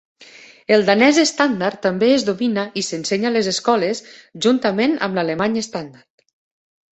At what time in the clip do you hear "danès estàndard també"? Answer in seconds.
0.85-2.09